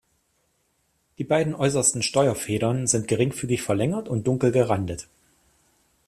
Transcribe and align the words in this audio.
Die 1.19 1.23
beiden 1.23 1.53
äußersten 1.53 2.01
Steuerfedern 2.01 2.87
sind 2.87 3.07
geringfügig 3.07 3.61
verlängert 3.61 4.09
und 4.09 4.25
dunkel 4.25 4.51
gerandet. 4.51 5.07